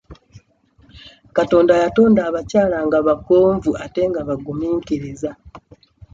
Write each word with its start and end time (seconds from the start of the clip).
Katonda 1.37 1.73
yatonda 1.83 2.21
abakyala 2.29 2.77
nga 2.87 2.99
bagonvu 3.07 3.71
ate 3.85 4.01
nga 4.09 4.21
bagumiikiriza. 4.27 5.31